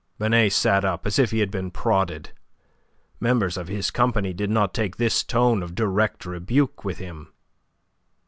[0.17, 2.31] Binet sat up as if he had been prodded.
[3.19, 7.31] Members of his company did not take this tone of direct rebuke with him.